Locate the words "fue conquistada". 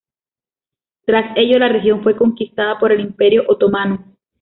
2.01-2.79